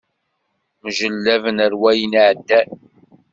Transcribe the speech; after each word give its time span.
Mjellaben 0.85 1.57
ar 1.65 1.73
wayen 1.81 2.13
iɛeddan. 2.19 2.69